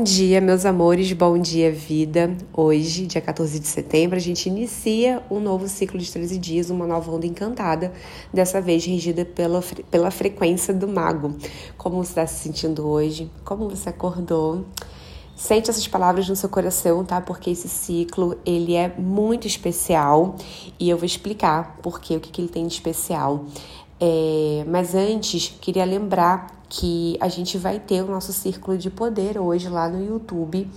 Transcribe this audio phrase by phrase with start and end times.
[0.00, 2.34] Bom dia, meus amores, bom dia, vida.
[2.54, 6.86] Hoje, dia 14 de setembro, a gente inicia um novo ciclo de 13 dias, uma
[6.86, 7.92] nova onda encantada,
[8.32, 11.36] dessa vez regida pela, pela frequência do mago.
[11.76, 13.30] Como você está se sentindo hoje?
[13.44, 14.64] Como você acordou?
[15.36, 17.20] Sente essas palavras no seu coração, tá?
[17.20, 20.34] Porque esse ciclo, ele é muito especial
[20.78, 23.44] e eu vou explicar por quê, o que, que ele tem de especial.
[24.00, 29.36] É, mas antes, queria lembrar que a gente vai ter o nosso círculo de poder
[29.38, 30.70] hoje lá no YouTube,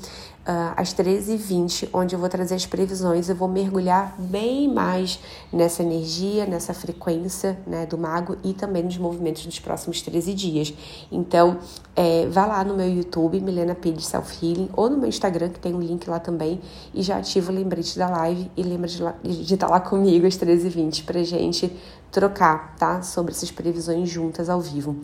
[0.43, 3.29] uh, às 13h20, onde eu vou trazer as previsões.
[3.29, 5.19] Eu vou mergulhar bem mais
[5.51, 10.73] nessa energia, nessa frequência né, do mago e também nos movimentos dos próximos 13 dias.
[11.11, 11.59] Então,
[11.95, 15.59] é, vá lá no meu YouTube, Milena Pires Self Healing, ou no meu Instagram, que
[15.59, 16.59] tem um link lá também,
[16.91, 20.25] e já ativa o lembrete da live e lembra de, de estar tá lá comigo
[20.25, 21.71] às 13h20 pra gente
[22.11, 23.01] trocar, tá?
[23.03, 24.95] Sobre essas previsões juntas ao vivo.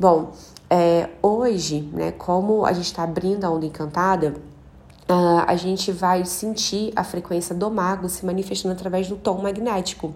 [0.00, 0.30] Bom,
[0.70, 4.36] é, hoje, né, como a gente está abrindo a onda encantada,
[5.10, 10.14] uh, a gente vai sentir a frequência do mago se manifestando através do tom magnético,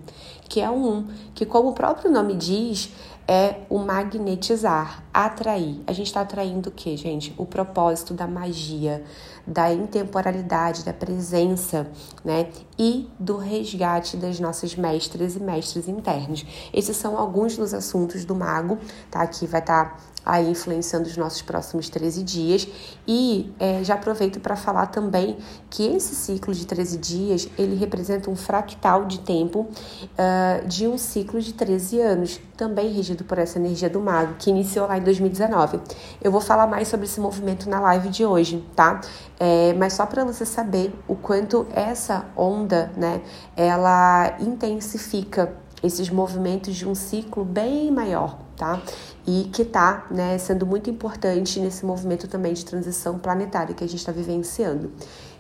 [0.49, 2.91] que é um, que como o próprio nome diz,
[3.27, 5.81] é o magnetizar, atrair.
[5.87, 7.35] A gente está atraindo o que, gente?
[7.39, 9.03] O propósito da magia,
[9.47, 11.87] da intemporalidade, da presença,
[12.25, 12.49] né?
[12.79, 16.45] E do resgate das nossas mestras e mestres internos.
[16.73, 18.79] Esses são alguns dos assuntos do mago,
[19.11, 19.27] tá?
[19.27, 22.69] Que vai estar tá aí influenciando os nossos próximos 13 dias.
[23.07, 25.37] E é, já aproveito para falar também
[25.69, 30.97] que esse ciclo de 13 dias, ele representa um fractal de tempo uh, de um
[30.97, 35.81] ciclo de 13 anos, também por essa energia do mago, que iniciou lá em 2019.
[36.23, 39.01] Eu vou falar mais sobre esse movimento na live de hoje, tá?
[39.39, 43.21] É, mas só para você saber o quanto essa onda, né,
[43.57, 48.81] ela intensifica esses movimentos de um ciclo bem maior, tá?
[49.27, 53.87] E que tá, né, sendo muito importante nesse movimento também de transição planetária que a
[53.87, 54.93] gente está vivenciando.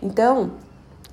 [0.03, 0.53] Então,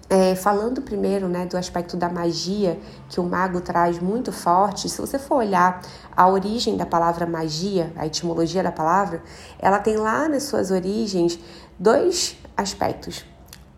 [0.10, 5.00] é, falando primeiro né, do aspecto da magia que o mago traz muito forte, se
[5.00, 5.82] você for olhar
[6.18, 9.22] a origem da palavra magia, a etimologia da palavra,
[9.60, 11.40] ela tem lá nas suas origens
[11.78, 13.24] dois aspectos: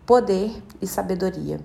[0.05, 0.51] poder
[0.81, 1.59] e sabedoria.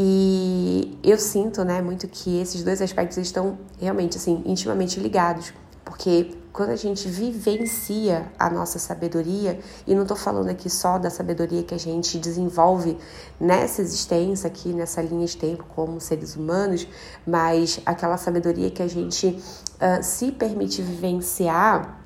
[0.00, 5.52] E eu sinto, né, muito que esses dois aspectos estão realmente assim intimamente ligados,
[5.88, 11.08] porque quando a gente vivencia a nossa sabedoria, e não estou falando aqui só da
[11.08, 12.98] sabedoria que a gente desenvolve
[13.40, 16.86] nessa existência, aqui nessa linha de tempo, como seres humanos,
[17.26, 21.97] mas aquela sabedoria que a gente uh, se permite vivenciar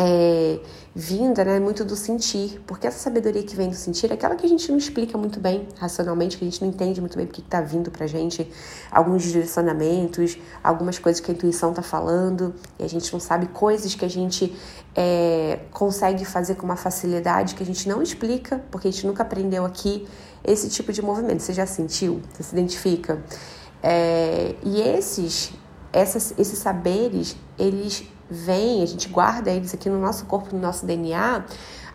[0.00, 0.60] é,
[0.94, 4.46] vinda né, muito do sentir, porque essa sabedoria que vem do sentir é aquela que
[4.46, 7.40] a gente não explica muito bem racionalmente, que a gente não entende muito bem porque
[7.40, 8.48] está vindo para gente,
[8.92, 13.96] alguns direcionamentos, algumas coisas que a intuição está falando, e a gente não sabe coisas
[13.96, 14.56] que a gente
[14.94, 19.24] é, consegue fazer com uma facilidade que a gente não explica, porque a gente nunca
[19.24, 20.06] aprendeu aqui
[20.44, 21.42] esse tipo de movimento.
[21.42, 22.22] Você já sentiu?
[22.32, 23.20] Você se identifica?
[23.82, 25.52] É, e esses,
[25.92, 30.84] essas, esses saberes, eles vem, a gente guarda eles aqui no nosso corpo, no nosso
[30.84, 31.44] DNA,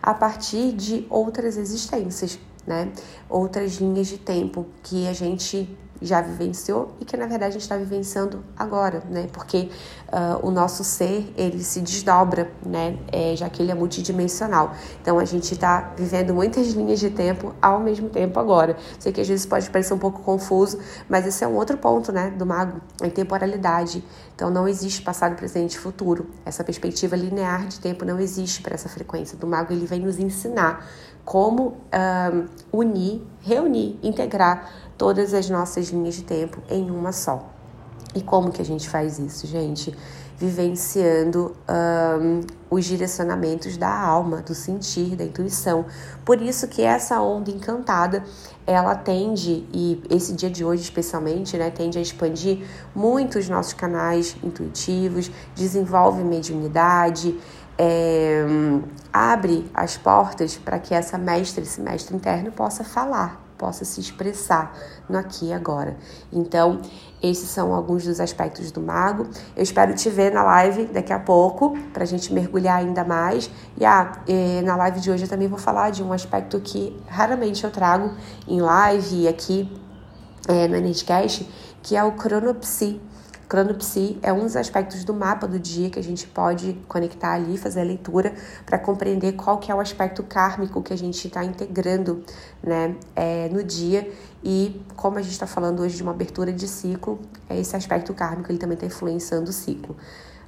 [0.02, 2.92] a partir de outras existências, né?
[3.28, 5.68] Outras linhas de tempo que a gente
[6.04, 9.28] já vivenciou e que na verdade a gente está vivenciando agora, né?
[9.32, 9.70] Porque
[10.08, 12.98] uh, o nosso ser ele se desdobra, né?
[13.10, 14.74] É, já que ele é multidimensional.
[15.00, 18.76] Então a gente está vivendo muitas linhas de tempo ao mesmo tempo agora.
[18.98, 20.78] Sei que às vezes pode parecer um pouco confuso,
[21.08, 22.30] mas esse é um outro ponto, né?
[22.30, 24.04] Do mago, a temporalidade.
[24.34, 26.26] Então não existe passado, presente futuro.
[26.44, 29.38] Essa perspectiva linear de tempo não existe para essa frequência.
[29.38, 30.86] Do mago ele vem nos ensinar
[31.24, 37.50] como uh, unir, reunir, integrar todas as nossas linhas de tempo em uma só.
[38.14, 39.94] E como que a gente faz isso, gente?
[40.36, 42.40] Vivenciando um,
[42.70, 45.84] os direcionamentos da alma, do sentir, da intuição.
[46.24, 48.24] Por isso que essa onda encantada,
[48.66, 53.72] ela tende, e esse dia de hoje especialmente, né, tende a expandir muito os nossos
[53.72, 57.36] canais intuitivos, desenvolve mediunidade,
[57.76, 58.44] é,
[59.12, 64.76] abre as portas para que essa mestra, esse mestre interno possa falar, possa se expressar
[65.08, 65.96] no aqui e agora.
[66.30, 66.82] Então,
[67.22, 69.26] esses são alguns dos aspectos do mago.
[69.56, 73.50] Eu espero te ver na live daqui a pouco, para a gente mergulhar ainda mais.
[73.78, 74.12] E ah,
[74.62, 78.12] na live de hoje eu também vou falar de um aspecto que raramente eu trago
[78.46, 79.72] em live e aqui
[80.46, 81.48] é, no Energycast,
[81.82, 83.00] que é o cronopsi
[83.48, 87.56] Cronopsi é um dos aspectos do mapa do dia que a gente pode conectar ali,
[87.56, 91.44] fazer a leitura para compreender qual que é o aspecto kármico que a gente está
[91.44, 92.24] integrando
[92.62, 94.10] né, é, no dia
[94.42, 98.12] e como a gente está falando hoje de uma abertura de ciclo, é esse aspecto
[98.12, 99.96] kármico ele também está influenciando o ciclo.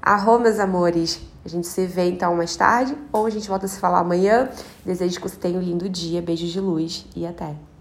[0.03, 1.21] Arro, meus amores!
[1.45, 4.49] A gente se vê então mais tarde ou a gente volta a se falar amanhã.
[4.85, 6.23] Desejo que você tenha um lindo dia.
[6.23, 7.76] Beijos de luz e até!